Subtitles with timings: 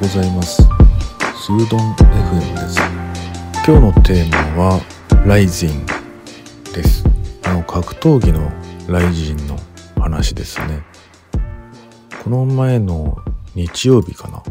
[0.00, 0.62] ございます。
[0.62, 2.80] スードン FM です。
[3.66, 4.80] 今日のテーマは
[5.26, 5.84] ライジン
[6.72, 7.04] です。
[7.44, 8.50] あの格闘技の
[8.88, 9.58] ライジンの
[10.00, 10.82] 話ですね。
[12.24, 13.18] この前の
[13.54, 14.42] 日曜日かな。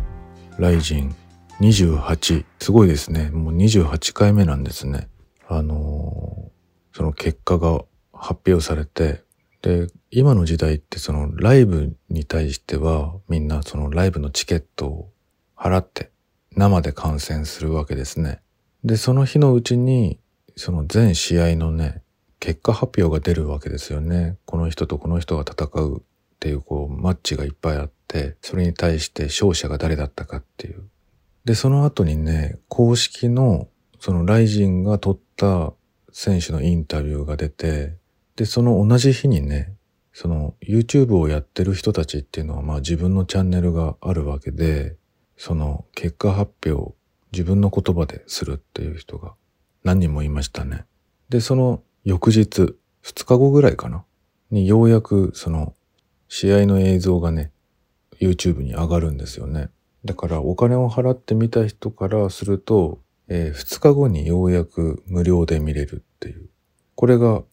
[0.59, 1.16] ライジン。
[1.62, 3.31] 28すごいですね。
[3.31, 5.09] もう28回目なんですね。
[5.48, 9.23] あのー、その結果が発表されて。
[9.63, 15.12] で今の時代ってそのライブに対してはみんなそのライブのチケットを
[15.59, 16.12] 払って
[16.55, 18.41] 生で観戦するわけですね。
[18.84, 20.20] で、その日のうちに
[20.55, 22.02] その全試合のね、
[22.40, 24.38] 結果発表が出るわけですよね。
[24.45, 26.02] この人とこの人が戦うっ
[26.40, 30.84] ていうこうマッチがいっぱいあって、それに対して勝者が誰だったかっていう。
[31.44, 33.68] で、その後にね、公式の
[33.99, 35.74] そのライジンが取った
[36.12, 37.98] 選手のインタビューが出て、
[38.37, 39.74] で、その同じ日にね、
[40.13, 44.96] その YouTube をやってる人たちっていうのはまあ自分のチャンネルがあるわけで、
[45.40, 46.95] その結果発表を
[47.32, 49.35] 自分の言葉でするっていう人が
[49.85, 50.84] 何人もいましたね。
[51.29, 54.04] で、その翌日、2日後ぐらいかな？
[54.51, 55.73] にようやくその
[56.27, 57.54] 試合の映像がね、
[58.20, 59.70] YouTube に上がるんですよね。
[60.04, 66.50] だからお金を払って見た人からすると、えー、2日後にようやく無料で見れるっていう。
[66.96, 67.44] これが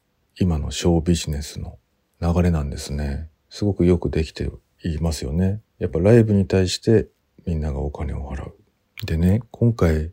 [0.41, 1.79] 今のショービジネスの
[2.21, 3.31] 流れなんですね。
[3.49, 4.51] すごくよくできて
[4.83, 5.61] いますよね。
[5.79, 7.07] やっぱライブに対して
[7.47, 8.55] みんながお金を払う。
[9.07, 10.13] でね、今回、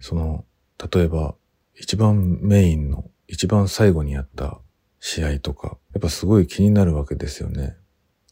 [0.00, 0.44] その、
[0.92, 1.34] 例えば
[1.74, 4.60] 一番メインの一番最後にやった
[5.00, 7.76] 試合とか、やっぱすごい気になるわけですよね。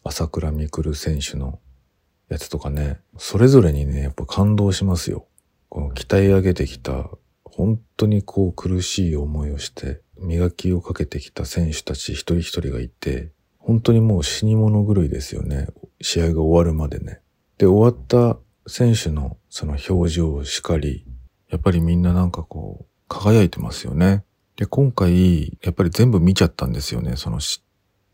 [0.04, 1.60] 朝倉未来選手の
[2.28, 5.26] やつとかね、それぞれにね、やっぱ感動しますよ。
[5.68, 7.10] この鍛え上げてきた、
[7.44, 15.68] 本当にこう苦しい思いをして、磨きをかけてきた選手たち一人一人がいて、本当にもう死に物狂いですよね。
[16.00, 17.21] 試合が終わるまでね。
[17.62, 21.06] で、終わった選手のその表情しかり、
[21.48, 24.24] やっぱりみんななんかこう、輝いてますよね。
[24.56, 27.14] で、今回、やっぱり全部見ちゃったんですよね。
[27.14, 27.38] その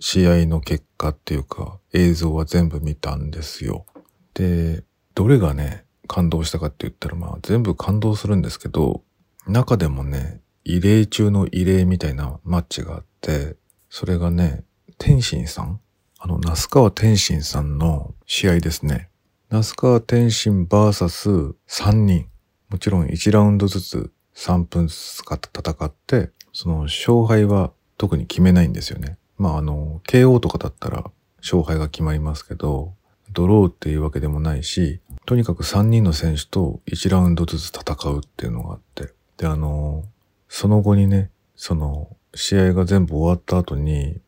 [0.01, 3.87] 試合の結果っていうか、映像は全部見たんですよ。
[4.35, 9.03] で、どれがね、感動したかって言ったら、まあ全部感動するんですけど、
[9.47, 13.57] 中でもね、異例中の異例みたいなマッチがあって、
[13.89, 14.65] それがね、
[14.99, 15.81] 天心さん？
[16.19, 19.08] あの、那須川天心さんの試合ですね。
[19.51, 22.29] 那須川天心 VS3 人。
[22.69, 29.17] もちろん1ラウンドずつ3分ずつ戦って、その勝敗は特に決めないんですよね。
[29.39, 32.93] まああの、KO とかだったら勝敗が決まりますけど、
[33.33, 40.05] ドローっていうわけでもないし、とにかく3人の選手と1ラウンドずつ戦うっていうのがあって、で、あの、
[40.51, 44.21] その後にね、その試合が全部終わった後に、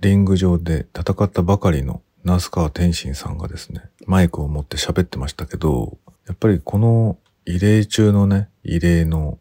[0.00, 5.96] リング上で戦ったばかりのナース川天心さんがですね、マイクを持って喋ってましたけど、
[6.26, 9.38] やっぱりこの異例中のね、異例の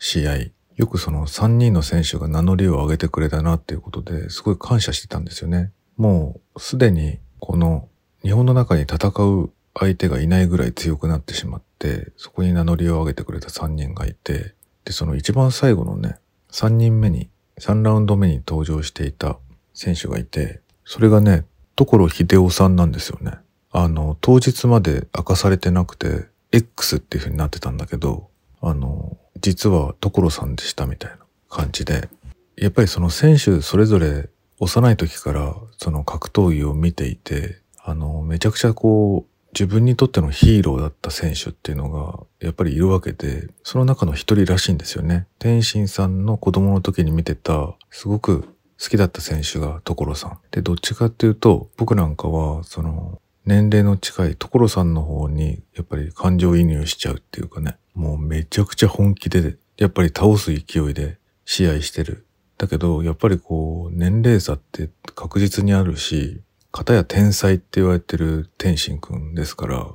[0.00, 0.36] 試合、
[0.74, 5.70] よくその3人の選手が名乗りを上げてくれたなっていうことですごい感謝してたんですよね。
[5.96, 7.88] もうすでにこの
[8.22, 16.16] 日本の中に戦う相手がいないぐらい強くなってしまって、そこに名乗りを上げてくれた3人がいて、で、その一番最後のね、
[16.50, 17.28] 3人目に、
[17.60, 19.38] 3ラウンド目に登場していた
[19.72, 21.44] 選手がいて、それがね、
[21.76, 23.32] 所秀夫さんなんですよね。
[23.72, 28.28] あの、当日まで明かされてなくて、X っていう風になってたんだけど、
[28.60, 31.18] あの、実は所さんでしたみたいな
[31.48, 32.08] 感じで、
[32.56, 34.28] やっぱりその選手それぞれ
[34.60, 45.26] 幼い時からその格闘技を見ていて、あの、めちゃくちゃこう、自分にとってのヒーローだった選手っていうのがやっぱりいるわけで、その中の一人らしいんですよね。
[45.38, 50.38] 天心さんの子供の時に見てた、すごく好きだった選手が所さん。
[50.50, 62.26] で、どっちかっていうと、僕なんかは、その、年齢の近い所さんの方に、やっぱり感情移入しちゃうっていうかね、もうめちゃくちゃ本気で、やっぱり倒す勢いで試合してる。
[62.56, 66.40] だけど、やっぱりこう、年齢差って確実にあるし、
[66.72, 69.88] 片や天才って言われてる天心くんですから、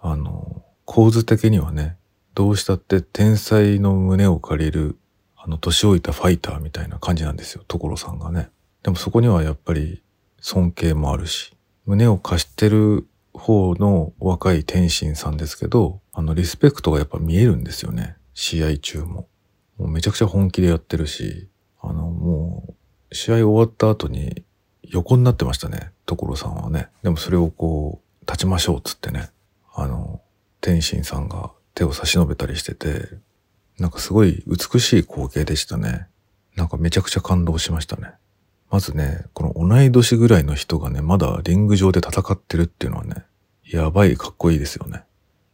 [0.00, 1.96] あの、構図的にはね、
[2.34, 4.96] どうしたって天才の胸を借りる、
[5.44, 8.48] あの、年老いたファイターみたいな感じなんですよ、所さんがね。
[8.82, 10.02] でもそこにはやっぱり
[10.40, 11.54] 尊敬もあるし、
[11.84, 18.16] 胸を貸してる方の若い天心さんですけど、あの、リスペクトがやっぱ見えるんですよね。
[18.32, 19.28] 試合中も。
[19.76, 21.50] もうめちゃくちゃ本気でやってるし、
[21.82, 22.74] あの、も
[23.10, 24.44] う、試合終わった後に
[24.82, 26.88] 横になってましたね、所さんはね。
[27.02, 29.28] でもそれをこう、立ちましょうっつってね、
[29.74, 30.22] あの、
[30.62, 33.18] 天心さんが手を差し伸べたりしてて、
[33.78, 36.06] なんかすごい美しい光景でしたね。
[36.56, 38.12] なんかめちゃくちゃ感動しましたね。
[38.70, 43.24] まずね、この同い年ぐらいの人がね、まだリング上で戦ってるっていうのはね、
[43.64, 45.04] やばいかっこいいですよね。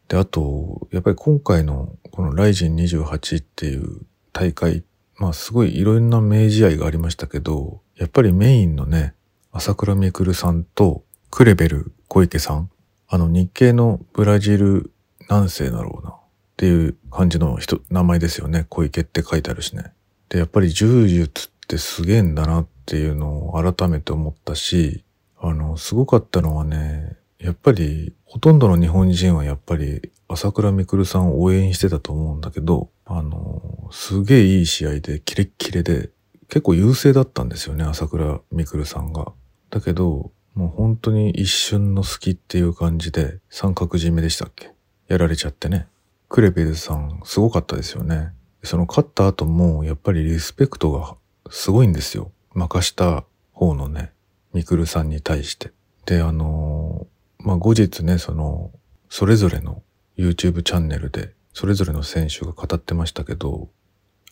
[0.08, 4.02] で、あと、やっぱり今回のこのライジン28っていう
[4.32, 4.84] 大会、
[5.18, 9.14] まあすごいいろんな名試合がありましたけど、やっぱりメインのね、
[9.52, 12.70] 朝倉未来さんとクレベル小池さん、
[13.08, 14.92] あの日系のブラジル
[15.28, 16.14] 何世だろうなっ
[16.56, 18.66] ていう感じの人、名前ですよね。
[18.68, 19.92] 小池って書いてあるしね。
[20.28, 25.04] で、やっぱり柔術ってすげえんだなっていうのを改めて思ったし、
[25.40, 36.10] あの、すごかったのはね、やっぱり、ほとんどの日本人はやっぱり、朝倉未来さんを応援してたと思うんだけど、あの、すげえいい試合で、キレッキレで、
[36.48, 39.32] 結構優勢だったんですよね、朝倉未来さんが。
[39.70, 44.72] だけど、もう本当に一瞬の隙っていう感じで、三角締めでしたっけ？
[45.08, 45.86] やられちゃってね。
[46.30, 48.32] クレベルさん、すごかったですよね。
[48.62, 51.16] その勝った後も、やっぱりリスペクトが
[51.50, 52.30] すごいんですよ。
[52.54, 54.12] 任した方のね、
[54.54, 55.72] ミクルさんに対して。
[56.06, 57.08] で、あの
[57.40, 58.70] まあ、後日ね、その、
[59.08, 59.82] それぞれの
[60.16, 63.68] YouTube チャンネルで、それぞれの選手が語ってましたけど、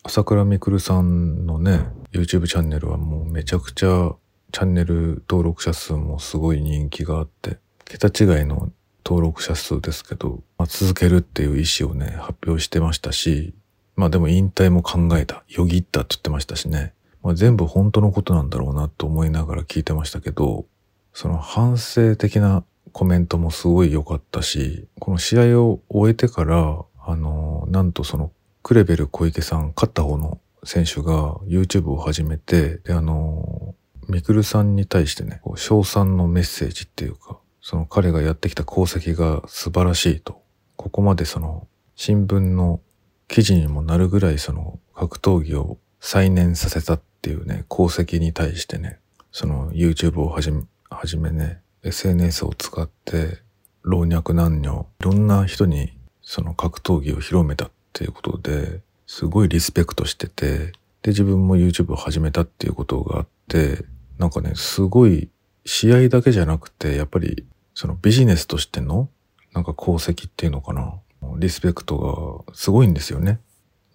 [0.01, 1.81] 朝倉未来さんのね、
[2.13, 4.15] YouTube チャンネルはもうめちゃくちゃ
[4.53, 8.71] チャンネル登録者数もすごい人気があって、桁違いの
[9.05, 13.53] 登録者数ですけど、まあ、続けるっていう意思をね、発表してましたし、
[13.95, 20.65] まあでも引退も考えた、よぎったって言ってましたしね、まあ、全部本当のことなんだろうなと思いながら聞いてましたけど、
[21.13, 28.31] その反省的なコメントもすごい良かったし、この試合を終えてから、あの、なんとその
[28.63, 33.75] クレベル小池さん、勝った方の選手が YouTube を始めて、で、あの、
[34.07, 40.41] ミクルさんに対してね、賞賛のメッセージっていうか、その彼がやってきた功績が素晴らしいと、
[40.75, 42.81] ここまでその新聞の
[43.27, 48.97] 記事にもなるぐらいその格闘技を再燃させたっていうね、功績に対してね、
[49.31, 53.37] その YouTube をはじめ、はじめね、SNS を使って
[53.83, 60.71] 老若男女、いろんな人にその格闘技を広めたっていうことで、すごいリスペクトしてて、
[61.03, 63.85] で、自分も YouTube を始めたっていうことがあって、
[64.17, 65.29] なんかね、すごい
[65.65, 67.45] 試合だけじゃなくて、やっぱり
[67.79, 69.07] そのビジネスとしての
[69.53, 70.95] なんか功績っていうのかな。
[71.37, 73.39] リスペクトがすごいんですよね。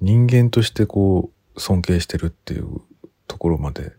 [0.01, 2.81] 人間としてこう尊敬してるっていう
[3.27, 3.93] ところまで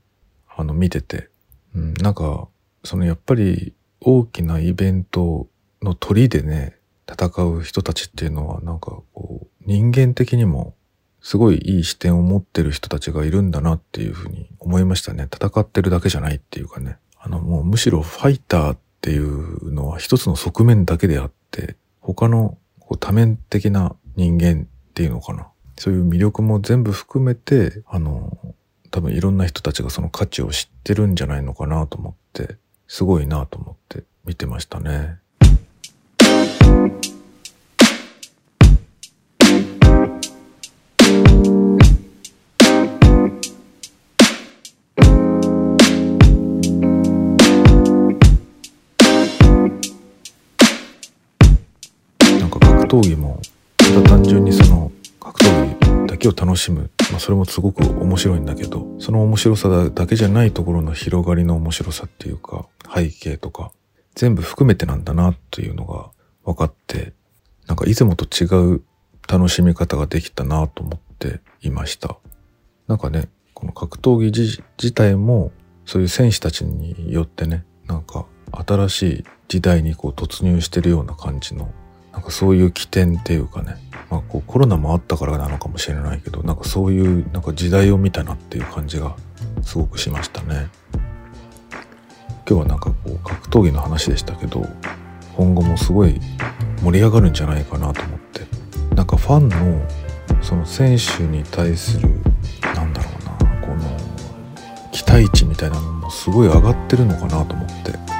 [0.49, 1.29] あの見てて、
[1.75, 2.47] うん、なんか
[2.83, 5.47] そのやっぱり大きなイベント
[5.83, 10.73] の鳥でね、戦う人たちっていうのはなんかこう人間的にも
[11.21, 15.27] すごいいい視点を持ってる人たちがいるんだなっていうふうに思いましたね。
[15.31, 16.97] 戦ってるだけじゃないっていうかね。
[17.19, 25.48] あのもうむしろファイターっっていうのは一つの側面だけであって、他のこう多面的な人間っていうのかな。
[25.78, 28.36] そういう魅力も全部含めて、あの、
[28.90, 32.57] 多分いろんな人たちがその価値を知ってるんじゃないのかなと思って、
[32.88, 35.19] すごいなと思って見てましたね。
[52.87, 53.39] 闘技も
[53.77, 63.71] ただ単純にその格闘技だけを楽しむ、まあ、それもすごく面白いんだけどその面白さだけじゃないところの広がりの面白さっていうか背景とか
[64.15, 66.09] 全部含めてなんだなというのが
[66.44, 67.13] 分かって
[67.68, 68.81] なんかいつもと違う
[69.27, 72.18] 楽しみ方ができたなと思っていました。
[72.87, 75.51] なんかねこの格闘技自体も
[75.85, 81.71] そういう選手たちによってねなんか新しい時代にこう突入してるような感じの
[82.16, 83.76] なんかそういう起点っていうかね、
[84.10, 89.18] まあ、こうコロナもあったからなのかもしれないけどなんかそういうなんか時代を見たなっていう感じが
[89.62, 90.69] すごくしましたね。
[92.48, 94.66] 今日はなんかこう格闘技の話でしたけど
[95.36, 96.22] 今後もすごい
[96.81, 98.45] 盛り上がるんじゃないかなと思って。
[98.95, 99.86] なんかファンの
[100.42, 102.10] その選手に対する
[102.74, 103.98] なんだろうなこの
[104.94, 108.15] 期待値みたいなのもすごい上がってるのかなと思って。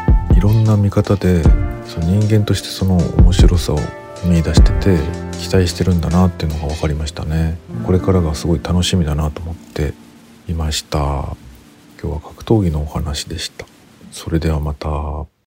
[0.46, 1.42] ろんな見方で
[1.88, 3.80] その人間としてその面白さを
[4.26, 5.00] 見出してて
[5.40, 7.58] 期待してるんだなっていうのが分かりましたね。
[7.84, 9.94] これからがすごい楽しみだなと思って
[10.48, 10.98] いました。
[10.98, 11.36] 今
[11.98, 13.66] 日は格闘技のお話でした。
[14.12, 15.35] それではまた。